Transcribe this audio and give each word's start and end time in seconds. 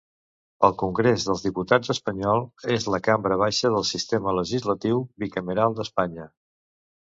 El 0.67 0.71
Congrés 0.81 1.25
dels 1.27 1.43
Diputats 1.47 1.91
espanyol 1.95 2.41
és 2.77 2.89
la 2.95 3.01
cambra 3.09 3.39
baixa 3.43 3.73
del 3.77 3.87
sistema 3.93 4.37
legislatiu 4.41 5.07
bicameral 5.27 5.81
d'Espanya. 5.81 6.31